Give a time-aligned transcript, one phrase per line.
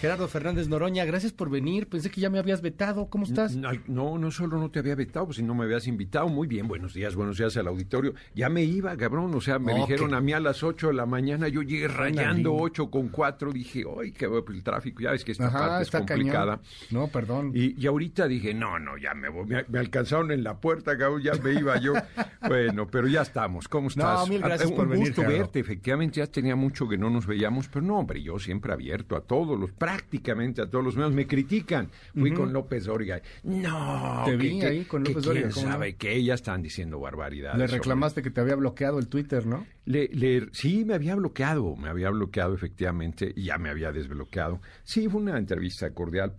[0.00, 1.88] Gerardo Fernández Noroña, gracias por venir.
[1.88, 3.10] Pensé que ya me habías vetado.
[3.10, 3.56] ¿Cómo estás?
[3.56, 6.28] No, no solo no te había vetado, pues si no me habías invitado.
[6.28, 8.14] Muy bien, buenos días, buenos días al auditorio.
[8.32, 9.34] Ya me iba, cabrón.
[9.34, 11.48] O sea, me dijeron a mí a las 8 de la mañana.
[11.48, 13.52] Yo llegué rayando 8 con 4.
[13.52, 15.02] Dije, ay, que el tráfico.
[15.02, 16.60] Ya ves que esta parte es complicada.
[16.90, 17.50] No, perdón.
[17.52, 19.46] Y, ahorita dije, no, no, ya me voy.
[19.46, 21.22] Me, alcanzaron en la puerta, cabrón.
[21.22, 21.94] Ya me iba yo.
[22.46, 23.66] bueno, pero ya estamos.
[23.66, 24.20] ¿Cómo estás?
[24.20, 25.08] No, mil gracias ah, por venir.
[25.08, 25.58] Un gusto verte.
[25.58, 27.66] Efectivamente, ya tenía mucho que no nos veíamos.
[27.66, 31.26] Pero no, hombre, yo siempre abierto a todos los, prácticamente a todos los medios, me
[31.26, 31.90] critican.
[32.14, 33.22] Fui con López Dóriga.
[33.42, 35.48] No, te vi ahí con López Dóriga.
[35.48, 37.58] ¿Quién sabe que ella están diciendo barbaridades.
[37.58, 39.66] Le reclamaste que te había bloqueado el Twitter, ¿no?
[39.88, 44.60] Le, sí, me había bloqueado, me había bloqueado efectivamente y ya me había desbloqueado.
[44.84, 46.34] Sí, fue una entrevista cordial.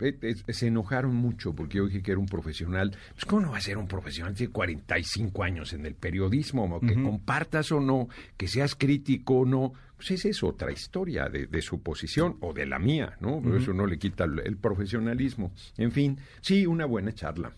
[0.48, 2.96] Se enojaron mucho porque yo dije que era un profesional.
[3.12, 4.34] Pues, ¿cómo no va a ser un profesional?
[4.34, 9.72] Tiene 45 años en el periodismo, que compartas o no, que seas crítico o no
[9.96, 13.42] pues esa es otra historia de, su posición o de la mía, ¿no?
[13.42, 15.52] Pero eso no le quita el, profesionalismo.
[15.76, 17.52] En fin, sí, una buena charla.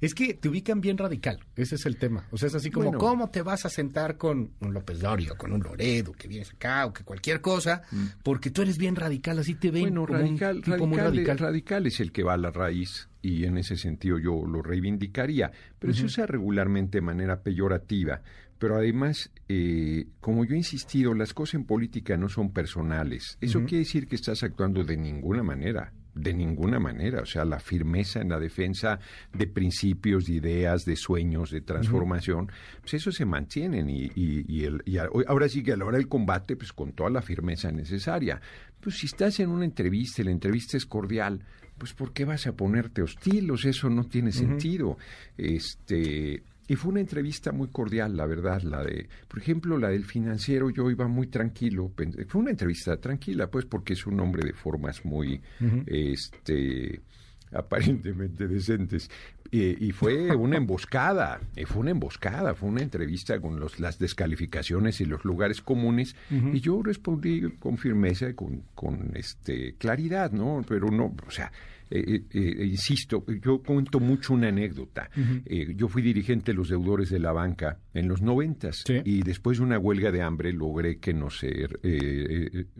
[0.00, 2.26] Es que te ubican bien radical, ese es el tema.
[2.30, 5.52] O sea, es así como, ¿cómo te vas a sentar con un López Dorio, con
[5.52, 7.82] un Loredo, que vienes acá, o que cualquier cosa?
[7.90, 8.06] Mm.
[8.22, 9.82] Porque tú eres bien radical, así te ven.
[9.82, 14.18] Bueno, radical, radical, radical es el que va a la raíz y en ese sentido
[14.18, 18.22] yo lo reivindicaría, pero se usa regularmente de manera peyorativa.
[18.58, 23.38] Pero además, eh, como yo he insistido, las cosas en política no son personales.
[23.40, 27.22] Eso quiere decir que estás actuando de ninguna manera, de ninguna manera.
[27.22, 28.98] O sea, la firmeza en la defensa
[29.32, 33.88] de principios, de ideas, de sueños, de transformación, pues eso se mantienen.
[33.88, 37.10] Y, y, el, y ahora sí que a la hora del combate, pues con toda
[37.10, 38.40] la firmeza necesaria.
[38.80, 41.42] Pues si estás en una entrevista y la entrevista es cordial,
[41.78, 43.50] pues ¿por qué vas a ponerte hostil?
[43.50, 44.98] O sea, eso no tiene sentido.
[45.36, 50.04] Este y fue una entrevista muy cordial, la verdad, la de, por ejemplo, la del
[50.04, 51.90] financiero, yo iba muy tranquilo,
[52.28, 55.40] fue una entrevista tranquila, pues, porque es un hombre de formas muy,
[55.86, 57.00] este,
[57.52, 59.10] aparentemente decentes.
[59.50, 65.06] y fue una emboscada, fue una emboscada, fue una entrevista con los, las descalificaciones y
[65.06, 70.62] los lugares comunes, y yo respondí con firmeza, con, con este, claridad, ¿no?
[70.68, 71.50] Pero no, o sea,
[71.90, 75.10] eh, eh, eh, insisto, yo cuento mucho una anécdota.
[75.74, 79.64] yo fui dirigente de los deudores de la banca en los noventas y después de
[79.64, 81.66] una huelga de hambre logré que no se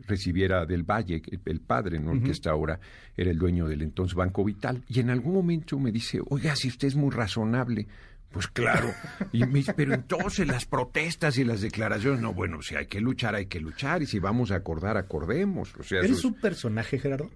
[0.06, 2.20] recibiera del Valle, el padre, ¿no?
[2.22, 2.78] que está ahora
[3.16, 4.84] era el dueño del entonces Banco Vital.
[4.88, 7.86] Y en algún momento me dice, oiga, si usted es muy razonable,
[8.30, 8.92] pues claro.
[9.32, 13.34] Y me pero entonces las protestas y las declaraciones, no, bueno, si hay que luchar,
[13.34, 15.74] hay que luchar, y si vamos a acordar, acordemos.
[15.78, 17.30] O sea, ¿Eres un personaje, Gerardo?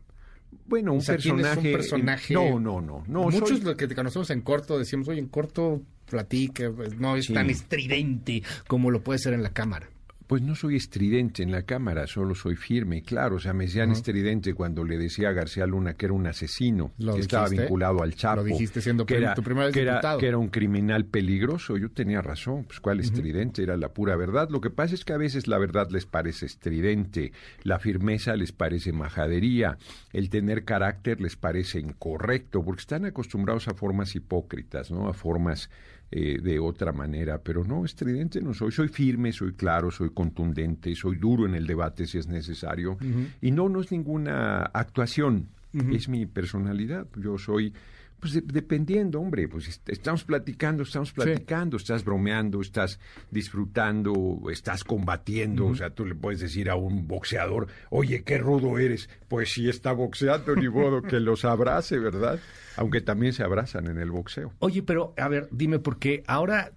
[0.67, 2.35] Bueno, un, personaje, personaje.
[2.35, 3.05] No, no, no.
[3.07, 7.17] no Muchos lo que te conocemos en corto decimos, oye, en corto platique, pues, no
[7.17, 9.89] es tan estridente como lo puede ser en la cámara.
[10.32, 13.37] Pues no soy estridente en la cámara, solo soy firme, claro.
[13.37, 16.91] O sea, me decían estridente cuando le decía a García Luna que era un asesino,
[16.98, 18.37] que estaba vinculado al Chapo.
[18.37, 21.76] Lo dijiste siendo que era, tu primera vez que Era, que era un criminal peligroso.
[21.76, 22.65] Yo tenía razón.
[22.65, 24.48] Pues cuál estridente, era la pura verdad.
[24.48, 27.32] Lo que pasa es que a veces la verdad les parece estridente,
[27.62, 29.76] la firmeza les parece majadería,
[30.14, 35.09] el tener carácter les parece incorrecto, porque están acostumbrados a formas hipócritas, ¿no?
[35.09, 35.69] A formas
[36.15, 40.95] eh, de otra manera, pero no, estridente no soy, soy firme, soy claro, soy contundente,
[40.95, 42.99] soy duro en el debate si es necesario,
[43.41, 47.73] y no, no es ninguna actuación, es mi personalidad, yo soy
[48.22, 53.00] pues dependiendo, hombre, pues estamos platicando, estamos platicando, estás bromeando, estás
[53.33, 58.78] disfrutando, estás combatiendo, o sea, tú le puedes decir a un boxeador, oye, qué rudo
[58.78, 62.38] eres, pues si está boxeando, ni modo que los abrace, ¿verdad?
[62.77, 64.53] Aunque también se abrazan en el boxeo.
[64.61, 66.71] Oye, pero a ver, dime, porque ahora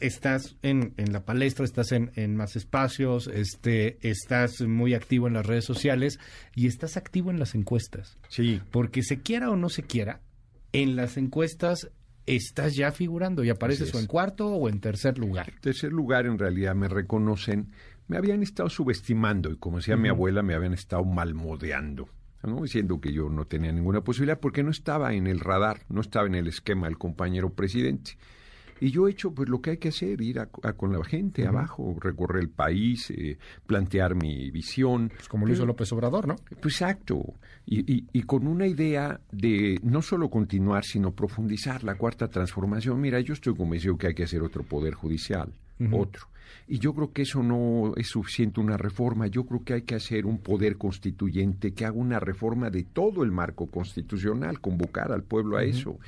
[0.00, 5.34] estás en, en la palestra, estás en, en, más espacios, este, estás muy activo en
[5.34, 6.18] las redes sociales
[6.56, 8.18] y estás activo en las encuestas.
[8.30, 8.60] Sí.
[8.72, 10.22] Porque se quiera o no se quiera,
[10.72, 11.90] en las encuestas
[12.26, 15.52] estás ya figurando y apareces o en cuarto o en tercer lugar.
[15.60, 17.72] Tercer lugar, en realidad, me reconocen.
[18.06, 22.08] Me habían estado subestimando y, como decía mi abuela, me habían estado malmodeando.
[22.42, 22.62] ¿no?
[22.62, 26.26] diciendo que yo no tenía ninguna posibilidad porque no estaba en el radar, no estaba
[26.26, 28.16] en el esquema del compañero presidente.
[28.80, 31.46] Y yo he hecho pues lo que hay que hacer, ir a, con la gente
[31.46, 35.10] abajo, recorrer el país, eh, plantear mi visión.
[35.14, 36.36] Pues como lo hizo López Obrador, ¿no?
[36.60, 37.34] Pues exacto.
[37.66, 42.98] Y, y, con una idea de no solo continuar, sino profundizar la cuarta transformación.
[43.00, 45.52] Mira, yo estoy convencido que hay que hacer otro poder judicial,
[45.92, 46.28] otro.
[46.66, 49.26] Y yo creo que eso no es suficiente una reforma.
[49.26, 53.22] Yo creo que hay que hacer un poder constituyente que haga una reforma de todo
[53.22, 55.98] el marco constitucional, convocar al pueblo a eso.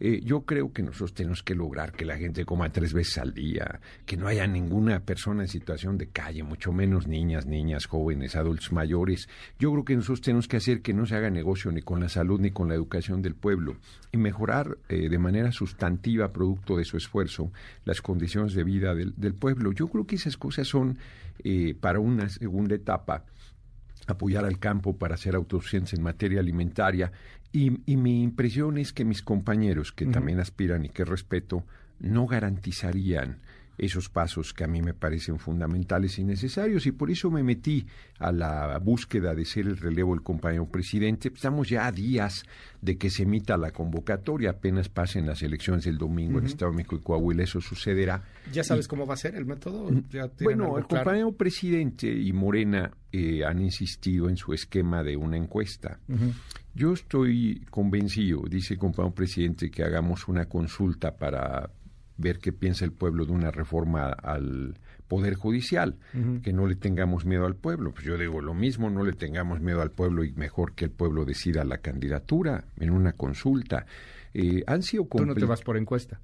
[0.00, 3.34] Eh, yo creo que nosotros tenemos que lograr que la gente coma tres veces al
[3.34, 8.36] día, que no haya ninguna persona en situación de calle, mucho menos niñas, niñas, jóvenes,
[8.36, 9.28] adultos mayores.
[9.58, 12.08] Yo creo que nosotros tenemos que hacer que no se haga negocio ni con la
[12.08, 13.76] salud ni con la educación del pueblo
[14.12, 17.52] y mejorar eh, de manera sustantiva, producto de su esfuerzo,
[17.84, 19.72] las condiciones de vida del, pueblo.
[19.72, 20.98] Yo creo que esas cosas son
[21.42, 23.24] eh, para una segunda etapa
[24.06, 27.12] apoyar al campo para hacer autosuficiencia en materia alimentaria
[27.54, 31.64] y, mi impresión es que mis compañeros, que también aspiran y que respeto,
[32.00, 33.38] no garantizarían
[33.78, 37.86] esos pasos que a mí me parecen fundamentales y necesarios y por eso me metí
[38.18, 41.30] a la búsqueda de ser el relevo del compañero presidente.
[41.34, 42.44] Estamos ya a días
[42.80, 46.76] de que se emita la convocatoria, apenas pasen las elecciones del domingo en Estado de
[46.76, 48.22] México y Coahuila, eso sucederá.
[48.52, 49.90] ¿Ya sabes cómo va a ser el método?
[50.40, 55.98] bueno, el compañero presidente y Morena eh, han insistido en su esquema de una encuesta.
[56.74, 61.70] Yo estoy convencido, dice el compañero presidente, que hagamos una consulta para
[62.16, 64.78] ver qué piensa el pueblo de una reforma al
[65.08, 65.96] Poder Judicial,
[66.42, 67.92] que no le tengamos miedo al pueblo.
[67.92, 70.90] Pues yo digo lo mismo, no le tengamos miedo al pueblo y mejor que el
[70.90, 73.86] pueblo decida la candidatura en una consulta.
[74.32, 76.20] Eh, han sido Tú no te vas por encuesta.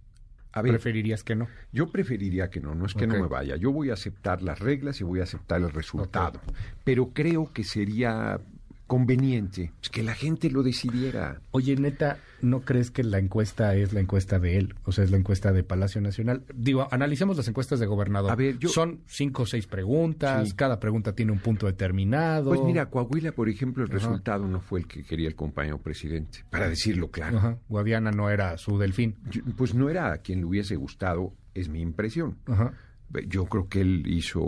[0.53, 1.47] A ¿Preferirías que no?
[1.73, 3.55] Yo preferiría que no, no es que no me vaya.
[3.55, 6.41] Yo voy a aceptar las reglas y voy a aceptar el resultado.
[6.83, 8.41] Pero creo que sería
[8.91, 11.41] conveniente pues, que la gente lo decidiera.
[11.53, 14.75] Oye, neta, ¿no crees que la encuesta es la encuesta de él?
[14.83, 16.43] O sea, es la encuesta de Palacio Nacional.
[16.53, 18.33] Digo, analicemos las encuestas de gobernador.
[18.33, 22.51] A ver, Son cinco o seis preguntas, cada pregunta tiene un punto determinado.
[22.51, 26.41] Pues mira, Coahuila, por ejemplo, el resultado no fue el que quería el compañero presidente,
[26.51, 27.39] para decirlo claro.
[27.39, 27.59] Ajá.
[27.69, 29.15] Guadiana no era su delfín.
[29.57, 32.39] pues no era a quien le hubiese gustado, es mi impresión.
[32.47, 32.73] Ajá.
[33.29, 34.41] Yo creo que él hizo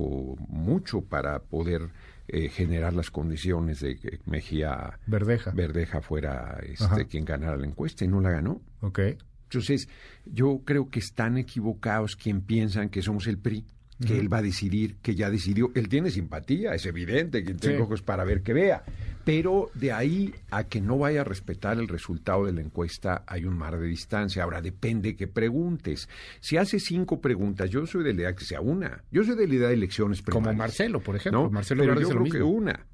[0.48, 1.90] mucho para poder
[2.28, 8.04] eh, generar las condiciones de que Mejía Verdeja, Verdeja fuera este, quien ganara la encuesta
[8.04, 8.60] y no la ganó.
[8.80, 9.18] Okay.
[9.44, 9.88] Entonces,
[10.24, 13.66] yo creo que están equivocados quien piensan que somos el PRI
[14.02, 15.70] que él va a decidir, que ya decidió.
[15.74, 18.84] Él tiene simpatía, es evidente, que tiene ojos para ver que vea.
[19.24, 23.44] Pero de ahí a que no vaya a respetar el resultado de la encuesta hay
[23.44, 24.42] un mar de distancia.
[24.42, 26.08] Ahora depende que preguntes.
[26.40, 29.04] Si hace cinco preguntas, yo soy de la idea que sea una.
[29.10, 30.46] Yo soy de la idea de elecciones primarias.
[30.46, 31.50] Como Marcelo, por ejemplo.
[31.50, 32.86] Marcelo Pero yo creo que una.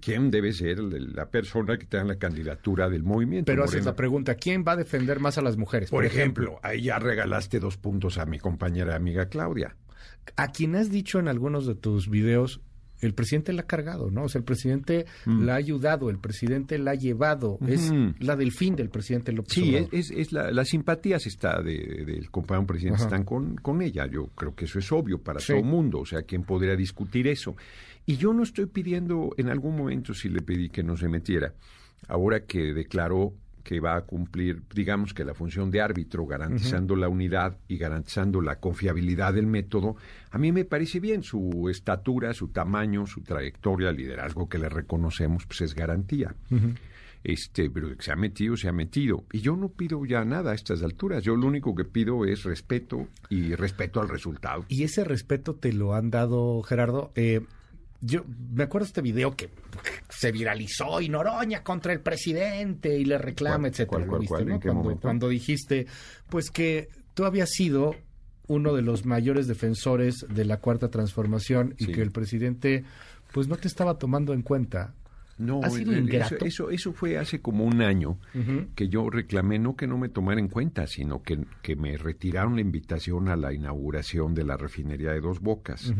[0.00, 3.46] ¿Quién debe ser la persona que tenga la candidatura del movimiento?
[3.46, 5.90] Pero haces la pregunta, ¿quién va a defender más a las mujeres?
[5.90, 9.76] Por, ejemplo, ahí ya regalaste dos puntos a mi compañera amiga Claudia
[10.36, 12.60] a quien has dicho en algunos de tus videos,
[13.00, 14.24] el presidente la ha cargado, ¿no?
[14.24, 15.42] O sea, el presidente mm.
[15.42, 17.58] la ha ayudado, el presidente la ha llevado.
[17.66, 22.30] Es la del fin del presidente López Sí, es, es, la, las simpatías está del
[22.30, 24.06] compañero presidente están con, con ella.
[24.06, 26.00] Yo creo que eso es obvio para todo el mundo.
[26.00, 27.56] O sea, ¿quién podría discutir eso?
[28.06, 31.54] Y yo no estoy pidiendo, en algún momento sí le pedí que no se metiera.
[32.08, 37.08] Ahora que declaró que va a cumplir, digamos que la función de árbitro, garantizando la
[37.08, 39.96] unidad y garantizando la confiabilidad del método,
[40.30, 41.22] a mí me parece bien.
[41.22, 46.34] Su estatura, su tamaño, su trayectoria, liderazgo que le reconocemos, pues es garantía.
[47.22, 49.24] Este, pero que se ha metido, se ha metido.
[49.32, 51.22] Y yo no pido ya nada a estas alturas.
[51.22, 54.64] Yo lo único que pido es respeto y respeto al resultado.
[54.68, 57.12] Y ese respeto te lo han dado, Gerardo.
[57.14, 57.42] Eh,
[58.00, 59.50] yo me acuerdo de este video que
[60.08, 64.06] se viralizó y Noroña contra el presidente y le reclama, etcétera.
[65.00, 65.86] cuando, dijiste,
[66.28, 67.94] pues que tú habías sido
[68.46, 72.84] uno de los mayores defensores de la cuarta transformación y que el presidente
[73.32, 74.94] pues no te estaba tomando en cuenta.
[75.40, 75.62] No,
[76.44, 78.18] eso, eso, fue hace como un año
[78.74, 82.56] que yo reclamé no que no me tomara en cuenta, sino que, que me retiraron
[82.56, 85.94] la invitación a la inauguración de la refinería de Dos Bocas.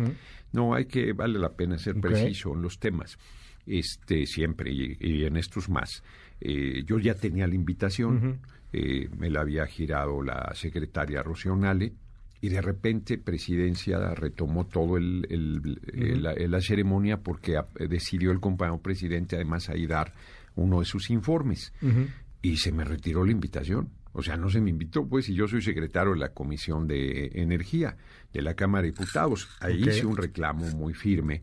[0.53, 3.19] No, hay que, vale la pena ser preciso en los temas,
[3.67, 6.03] este, siempre, y, en estos más.
[6.39, 8.41] Eh, yo ya tenía la invitación,
[8.75, 11.95] eh, me la había girado la secretaria Rocionale,
[12.41, 15.23] y de repente presidencia retomó todo el,
[16.23, 20.15] la, ceremonia porque decidió el compañero presidente además ahí dar
[20.57, 21.73] uno de sus informes.
[22.43, 23.91] Y se me retiró la invitación.
[24.13, 27.31] O sea, no se me invitó, pues, y yo soy secretario de la Comisión de
[27.35, 27.97] Energía
[28.33, 29.49] de la Cámara de Diputados.
[29.61, 31.43] Ahí hice un reclamo muy firme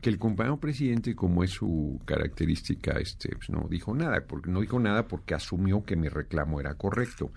[0.00, 4.60] que el compañero presidente, como es su característica, este, pues, no dijo nada, porque no
[4.60, 7.30] dijo nada porque asumió que mi reclamo era correcto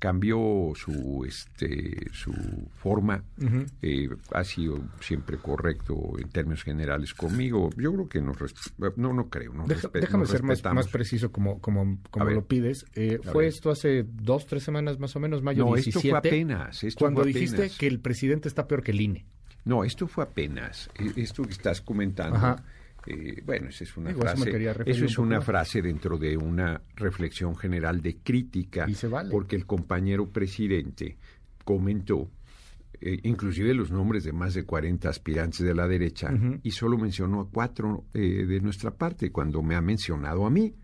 [0.00, 2.32] cambió su este su
[2.74, 3.22] forma
[3.82, 7.68] eh, ha sido siempre correcto en términos generales conmigo.
[7.76, 8.38] Yo creo que nos
[8.96, 12.86] no no creo no déjame ser más, más, preciso como como, como lo pides.
[12.94, 16.18] Eh, fue esto hace dos tres semanas más o menos mayo no, 17 esto fue
[16.18, 19.26] apenas cuando dijiste que el presidente está peor que el INE.
[19.66, 22.56] No esto fue apenas e, esto que estás comentando
[23.06, 24.72] Eh, bueno, esa es una frase.
[24.86, 28.86] Eso, es una frase dentro de una reflexión general de crítica,
[29.30, 31.16] porque el compañero presidente
[31.64, 32.28] comentó
[33.00, 36.30] eh, inclusive los nombres de más de 40 aspirantes de la derecha,
[36.62, 40.74] y solo mencionó a cuatro eh, de nuestra parte, cuando me ha mencionado a mí,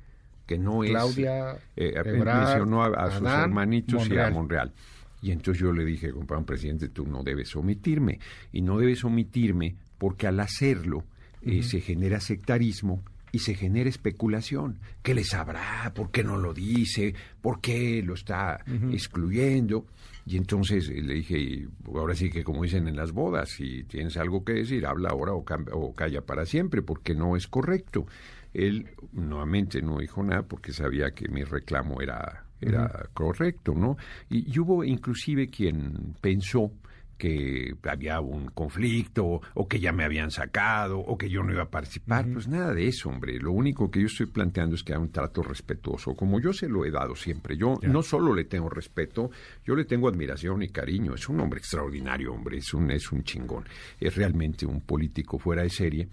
[0.46, 1.94] que no Claudia, es...
[2.04, 4.73] mencionó a, sus hermanitos y a Monreal.
[5.20, 8.20] Y entonces yo le dije, compañero presidente, tú no debes omitirme.
[8.52, 11.04] Y no debes omitirme porque al hacerlo
[11.46, 14.80] eh, se genera sectarismo y se genera especulación.
[15.02, 15.92] ¿Qué le sabrá?
[15.94, 17.14] ¿Por qué no lo dice?
[17.40, 19.86] ¿Por qué lo está excluyendo?
[20.26, 24.16] Y entonces eh, le dije, ahora sí que como dicen en las bodas, si tienes
[24.16, 28.06] algo que decir, habla ahora o, o calla para siempre, porque no es correcto.
[28.52, 33.98] Él nuevamente no dijo nada porque sabía que mi reclamo era, era correcto, ¿no?
[34.30, 36.72] y hubo inclusive quien pensó
[37.16, 41.64] que había un conflicto o que ya me habían sacado o que yo no iba
[41.64, 42.26] a participar.
[42.32, 43.38] Pues nada de eso, hombre.
[43.38, 46.68] Lo único que yo estoy planteando es que haya un trato respetuoso, como yo se
[46.68, 47.56] lo he dado siempre.
[47.56, 49.30] Yo no solo le tengo respeto,
[49.64, 51.14] yo le tengo admiración y cariño.
[51.14, 52.58] Es un hombre extraordinario, hombre.
[52.58, 53.64] Es un, es un chingón.
[54.00, 56.08] Es realmente un político fuera de serie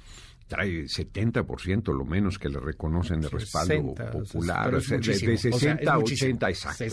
[0.47, 6.85] trae 70% lo menos que le reconocen de respaldo popular, de, 60 a 80, exacto.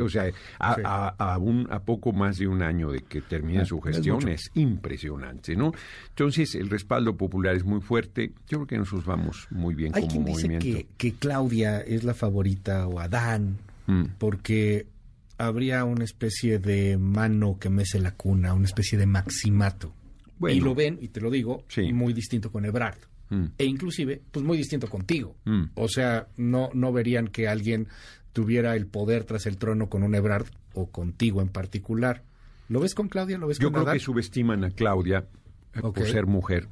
[0.00, 3.80] o, sea, a, un, a poco más de un año de que termine ah, su
[3.80, 5.72] gestión es, impresionante, ¿no?
[6.08, 8.32] Entonces, el respaldo popular es muy fuerte.
[8.48, 10.66] Yo creo que nosotros vamos muy bien Hay como quien movimiento.
[10.66, 14.04] Dice que, que Claudia es la favorita o Adán, mm.
[14.18, 14.86] porque
[15.38, 19.92] habría una especie de mano que mece la cuna, una especie de maximato
[20.50, 22.98] y lo ven, y te lo digo, muy distinto con Ebrard.
[23.30, 23.46] Mm.
[23.56, 25.36] E inclusive, pues muy distinto contigo.
[25.44, 25.64] Mm.
[25.74, 27.88] O sea, no, no verían que alguien
[28.32, 32.24] tuviera el poder tras el trono con un Ebrard o contigo en particular.
[32.68, 33.38] ¿Lo ves con Claudia?
[33.38, 35.26] ¿Lo ves Yo creo que subestiman a Claudia
[35.74, 36.68] eh, por ser mujer.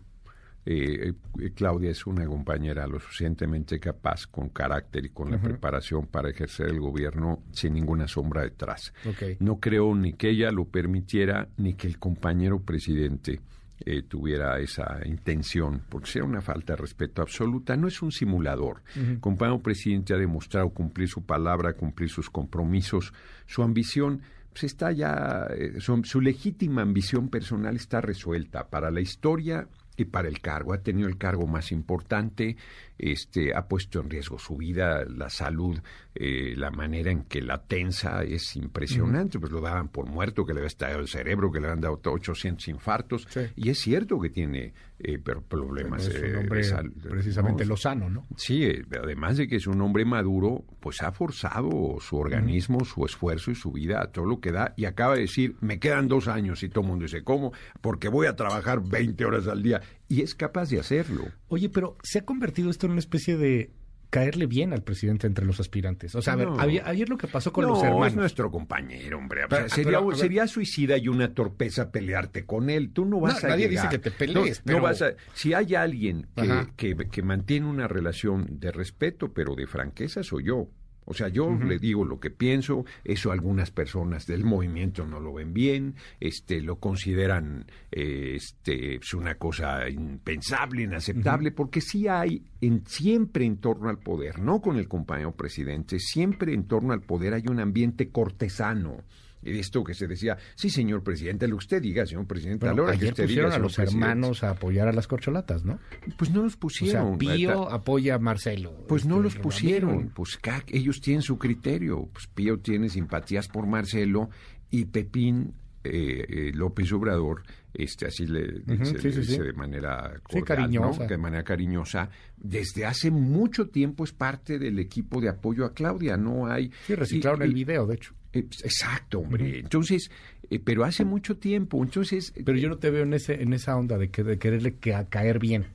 [0.66, 6.06] Eh, eh, Claudia es una compañera lo suficientemente capaz, con carácter y con la preparación
[6.06, 8.92] para ejercer el gobierno sin ninguna sombra detrás.
[9.38, 13.40] No creo ni que ella lo permitiera, ni que el compañero presidente
[13.84, 17.76] eh, tuviera esa intención, porque sería una falta de respeto absoluta.
[17.76, 18.82] No es un simulador.
[18.94, 23.12] El compañero presidente ha demostrado cumplir su palabra, cumplir sus compromisos,
[23.46, 24.20] su ambición.
[24.52, 25.46] Pues está ya,
[25.78, 28.68] su legítima ambición personal está resuelta.
[28.68, 29.66] Para la historia
[30.02, 30.72] y para el cargo.
[30.72, 32.56] Ha tenido el cargo más importante,
[32.98, 35.78] este, ha puesto en riesgo su vida, la salud,
[36.14, 39.38] eh, la manera en que la tensa es impresionante.
[39.38, 42.00] Pues lo daban por muerto, que le había estallado el cerebro, que le habían dado
[42.02, 43.26] 800 infartos.
[43.56, 46.06] Y es cierto que tiene eh, problemas.
[46.06, 48.26] es un hombre eh, precisamente lozano, ¿no?
[48.36, 48.66] Sí,
[49.02, 53.54] además de que es un hombre maduro, pues ha forzado su organismo, su esfuerzo y
[53.54, 54.74] su vida a todo lo que da.
[54.76, 57.52] Y acaba de decir, me quedan dos años y todo el mundo dice, ¿cómo?
[57.80, 59.80] Porque voy a trabajar 20 horas al día.
[60.08, 61.24] Y es capaz de hacerlo.
[61.48, 63.70] Oye, pero se ha convertido esto una especie de
[64.10, 66.14] caerle bien al presidente entre los aspirantes.
[66.14, 66.48] O sea, a ver,
[66.84, 68.08] ayer, lo que pasó con los hermanos.
[68.08, 69.42] es nuestro compañero, hombre.
[69.68, 72.92] sería, sería, suicida y una torpeza pelearte con él.
[72.92, 74.80] Tú no vas a Nadie dice que te pelees, pero...
[74.80, 75.02] vas
[75.34, 80.44] si hay alguien que, que, que mantiene una relación de respeto, pero de franqueza, soy
[80.44, 80.68] yo.
[81.10, 85.32] O sea, yo le digo lo que pienso, eso algunas personas del movimiento no lo
[85.32, 92.44] ven bien, este, lo consideran eh, este, es una cosa impensable, inaceptable, porque sí hay
[92.60, 97.02] en, siempre en torno al poder, no con el compañero presidente, siempre en torno al
[97.02, 98.98] poder hay un ambiente cortesano
[99.42, 103.08] esto que se decía, sí, señor presidente, lo usted diga, señor presidente, a la que
[103.08, 105.78] usted pusieron a los hermanos a apoyar a las corcholatas, ¿no?
[106.16, 107.14] Pues no los pusieron.
[107.14, 108.72] O Pío apoya a Marcelo.
[108.88, 112.08] Pues no este, los pusieron, pues ellos tienen su criterio.
[112.12, 114.30] Pues Pío tiene simpatías por Marcelo
[114.70, 117.42] y Pepín eh, eh, López Obrador,
[117.72, 121.06] este así le, dice, de manera cariñosa.
[121.06, 126.18] de manera cariñosa, desde hace mucho tiempo es parte del equipo de apoyo a Claudia,
[126.18, 126.70] no hay...
[126.86, 128.14] Sí, reciclaron el video, de hecho.
[128.32, 129.58] Eh, exacto, hombre.
[129.58, 130.10] Entonces,
[130.50, 132.32] eh, pero hace mucho tiempo, entonces...
[132.44, 134.94] Pero yo no te veo en ese en esa onda de, que, de quererle que
[134.94, 135.66] a caer bien.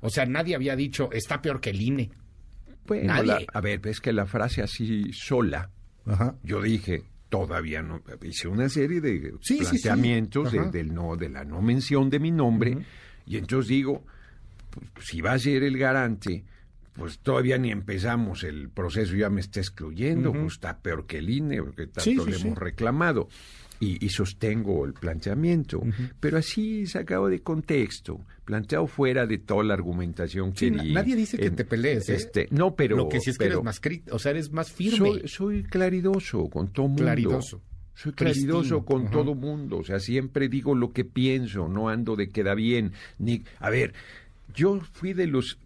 [0.00, 2.10] O sea, nadie había dicho, está peor que el INE.
[3.02, 3.46] nadie.
[3.52, 5.70] a ver, es que la frase así sola,
[6.42, 11.62] yo dije, todavía no, hice una serie de planteamientos De, del no, de la no
[11.62, 12.76] mención de mi nombre,
[13.26, 14.04] y entonces digo,
[14.70, 16.44] pues, si va a ser el garante,
[16.94, 21.28] pues todavía ni empezamos el proceso, ya me está excluyendo, pues está peor que el
[21.28, 23.28] INE, porque tanto le hemos reclamado.
[23.80, 25.82] Y, sostengo el planteamiento,
[26.18, 31.50] pero así sacado de contexto, planteado fuera de toda la argumentación que Nadie dice que
[31.50, 32.14] te pelees, ¿eh?
[32.14, 35.26] este, no, pero lo que sí es que eres más o sea, eres más firme.
[35.26, 37.02] Soy, claridoso con todo mundo.
[37.02, 37.60] Claridoso.
[37.94, 42.30] Soy claridoso con todo mundo, o sea, siempre digo lo que pienso, no ando de
[42.30, 43.92] queda bien, ni a ver,
[44.54, 45.58] yo fui de los...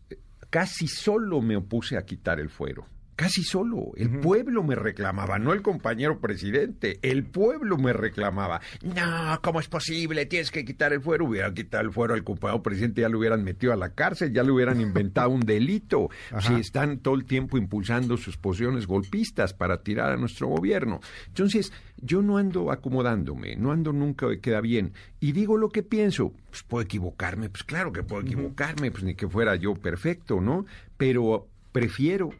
[0.51, 2.87] Casi solo me opuse a quitar el fuero
[3.19, 3.91] casi solo.
[3.97, 7.01] El pueblo me reclamaba, no el compañero presidente.
[7.03, 8.61] El pueblo me reclamaba.
[8.81, 10.25] No, ¿cómo es posible?
[10.27, 11.25] Tienes que quitar el fuero.
[11.25, 14.45] Hubieran quitado el fuero al compañero presidente, ya lo hubieran metido a la cárcel, ya
[14.45, 16.11] le hubieran inventado un delito.
[16.39, 21.01] Si están todo el tiempo impulsando sus posiciones golpistas para tirar a nuestro gobierno.
[21.27, 24.93] Entonces, yo no ando acomodándome, no ando nunca queda bien.
[25.19, 26.33] Y digo lo que pienso.
[26.51, 30.67] Pues puedo equivocarme, pues claro que puedo equivocarme, pues ni que fuera yo perfecto, ¿no?
[30.97, 32.31] Pero prefiero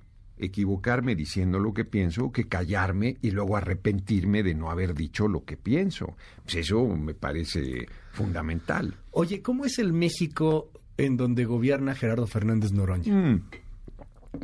[0.41, 5.45] equivocarme diciendo lo que pienso que callarme y luego arrepentirme de no haber dicho lo
[5.45, 6.17] que pienso.
[6.45, 8.97] Pues eso me parece fundamental.
[9.13, 13.15] Oye, ¿cómo es el México en donde gobierna Gerardo Fernández Noroña?
[13.15, 13.43] Mm.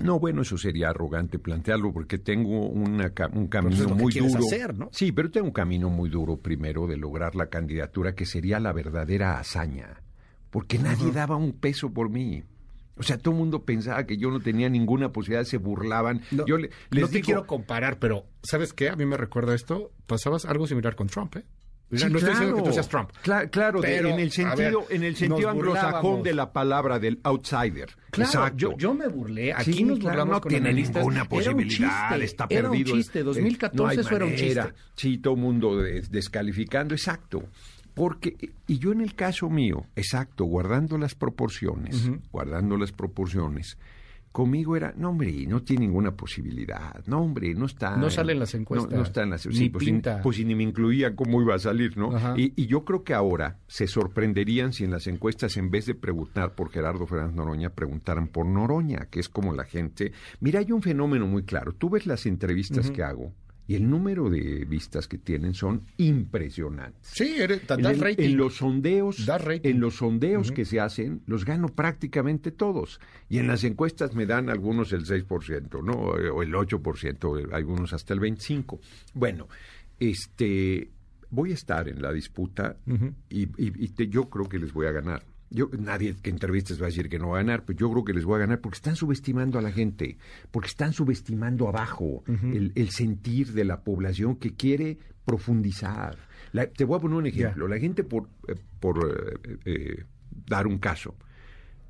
[0.03, 4.41] No, bueno, eso sería arrogante plantearlo porque tengo un camino muy duro.
[4.77, 4.89] ¿no?
[4.93, 8.73] Sí, pero tengo un camino muy duro primero de lograr la candidatura que sería la
[8.73, 10.01] verdadera hazaña,
[10.51, 12.43] porque nadie daba un peso por mí.
[12.97, 16.23] O sea, todo el mundo pensaba que yo no tenía ninguna posibilidad, se burlaban.
[16.31, 18.89] No, yo les no te quiero comparar, pero ¿sabes qué?
[18.89, 19.91] A mí me recuerda esto.
[20.07, 21.45] Pasabas algo similar con Trump, ¿eh?
[21.91, 23.11] no estoy diciendo que tú seas Trump.
[23.23, 27.91] claro, en el sentido, en el sentido anglosajón de la palabra del outsider.
[28.11, 29.53] Claro, yo, yo, me burlé.
[29.53, 32.75] Aquí nos burlamos no con tiene ninguna posibilidad, era un chiste, está perdido.
[32.75, 34.73] Era un chiste, 2014 eso era un chiste.
[34.95, 37.45] Sí, todo el mundo descalificando, exacto.
[37.95, 38.37] Porque,
[38.67, 43.79] y yo en el caso mío, exacto, guardando las proporciones, guardando las proporciones,
[44.35, 47.97] conmigo era, no hombre, no tiene ninguna posibilidad, no hombre, no está.
[47.97, 48.93] No salen las encuestas.
[48.93, 49.89] No, está en las sí, pues,
[50.25, 52.37] pues, si ni me incluían, ¿cómo iba a salir, no?
[52.37, 55.95] Y, y, yo creo que ahora se sorprenderían si en las encuestas, en vez de
[55.95, 60.11] preguntar por Gerardo Fernández Noroña, preguntaran por Noroña, que es como la gente.
[60.41, 61.73] Mira, hay un fenómeno muy claro.
[61.73, 63.33] Tú ves las entrevistas que hago
[63.67, 67.01] y el número de vistas que tienen son impresionantes.
[67.03, 73.01] Sí, en, los sondeos, en los sondeos que se hacen, los gano prácticamente todos.
[73.29, 75.93] Y en las encuestas me dan algunos el 6%, ¿no?
[75.93, 78.81] O el 8%, algunos hasta el 25%.
[79.15, 79.49] Bueno,
[79.99, 80.91] este
[81.31, 82.77] voy a estar en la disputa
[83.29, 83.49] y,
[84.09, 85.23] yo creo que les voy a ganar.
[85.51, 88.05] Yo, nadie que entrevistes va a decir que no va a ganar, pero yo creo
[88.05, 90.19] que les voy a ganar porque están subestimando a la gente,
[90.51, 96.19] porque están subestimando abajo el, sentir de la población que quiere profundizar.
[96.77, 97.69] te voy a poner un ejemplo.
[97.69, 100.05] La gente, por, eh, por eh, eh,
[100.47, 101.15] dar un caso,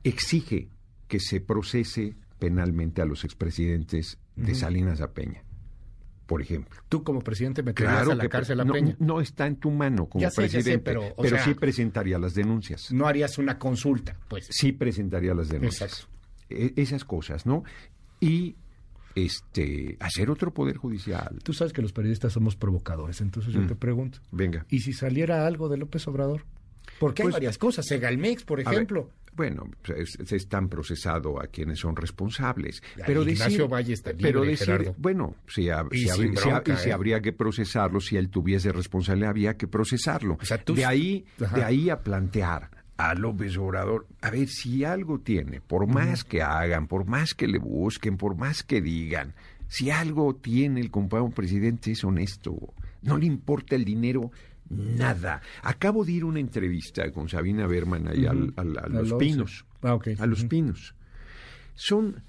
[0.03, 0.69] exige
[1.09, 5.43] que se procese penalmente a los expresidentes de Salinas a Peña
[6.27, 6.81] por ejemplo.
[6.89, 8.97] Tú como presidente meterías claro a la cárcel a Peña.
[8.99, 12.93] No, está en tu mano como presidente, pero, sí presentaría las denuncias.
[12.93, 14.47] No harías una consulta, pues.
[14.51, 16.09] Sí presentaría las denuncias.
[16.49, 17.65] E, esas cosas, ¿no?
[18.21, 18.57] Y
[19.15, 21.39] este hacer otro poder judicial.
[21.43, 23.67] Tú sabes que los periodistas somos provocadores, entonces yo mm.
[23.69, 24.19] te pregunto.
[24.31, 24.67] Venga.
[24.69, 26.45] ¿Y si saliera algo de López Obrador?
[26.99, 27.87] Porque hay pues varias cosas.
[27.87, 29.11] Segalmex, por ejemplo.
[29.37, 32.83] Bueno, se, están procesado a quienes son responsables.
[33.07, 38.29] pero Ignacio Valle está libre, pero decir, bueno, si, si, habría que procesarlo, si él
[38.29, 40.39] tuviese responsabilidad, había que procesarlo.
[40.67, 45.87] de ahí, de ahí a plantear a López Obrador, a ver si algo tiene, por
[45.87, 49.35] más que hagan, por más que le busquen, por más que digan,
[49.69, 52.57] si algo tiene el compañero presidente es honesto,
[53.03, 54.31] no le importa el dinero
[54.75, 55.41] nada.
[55.63, 59.65] Acabo de ir a una entrevista con Sabina Berman ahí a Los Pinos.
[59.83, 60.95] Ah, a Los Pinos.
[61.75, 62.23] Son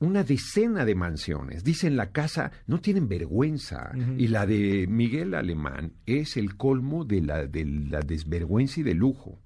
[0.00, 1.64] una decena de mansiones.
[1.64, 3.92] Dicen la casa, no tienen vergüenza.
[4.18, 8.94] Y la de Miguel Alemán es el colmo de la, de la desvergüenza y de
[8.94, 9.40] lujo.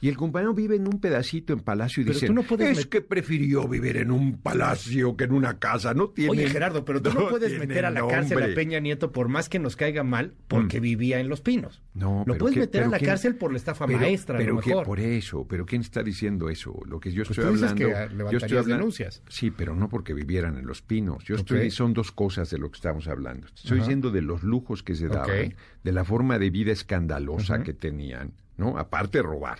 [0.00, 3.68] Y el compañero vive en un pedacito en palacio y dice, no es que prefirió
[3.68, 6.30] vivir en un palacio que en una casa, no tiene...
[6.30, 9.48] Oye, Gerardo, pero tú no, puedes meter a la cárcel a Peña Nieto por más
[9.48, 10.82] que nos caiga mal porque mm.
[10.82, 11.82] vivía en Los Pinos.
[11.94, 14.84] No, Lo puedes meter a la cárcel por la estafa maestra, pero a lo mejor.
[14.84, 16.74] por eso, pero ¿quién está diciendo eso?
[16.84, 18.30] Lo que yo pues estoy hablando...
[18.30, 19.22] yo estoy hablando, denuncias.
[19.28, 21.24] Sí, pero no porque vivieran en Los Pinos.
[21.24, 21.70] Yo estoy...
[21.70, 23.46] Son dos cosas de lo que estamos hablando.
[23.54, 25.54] Estoy diciendo de los lujos que se daban,
[25.84, 28.78] de la forma de vida escandalosa que tenían, ¿no?
[28.78, 29.58] Aparte de robar